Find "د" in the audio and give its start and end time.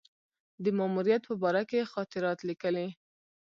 0.63-0.65